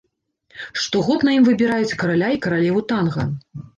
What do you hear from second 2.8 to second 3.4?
танга.